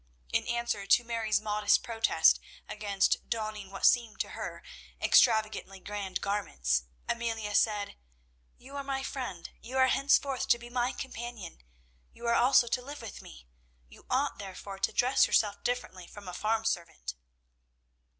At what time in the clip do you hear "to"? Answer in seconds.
0.87-1.03, 4.21-4.29, 10.47-10.57, 12.65-12.81, 14.79-14.91